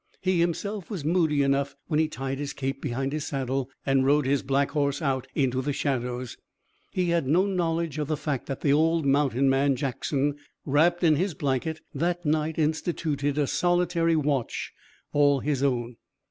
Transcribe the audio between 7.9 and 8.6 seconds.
of the fact